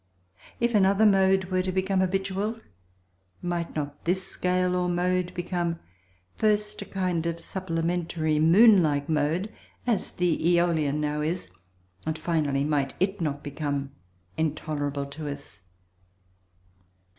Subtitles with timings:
[0.59, 2.59] If another mode were to become habitual,
[3.43, 5.77] might not this scale or mode become
[6.33, 9.53] first a kind of supplementary moon like mode
[9.85, 11.51] (as the Æolian now is)
[12.03, 13.91] and finally might it not become
[14.37, 15.61] intolerable to us?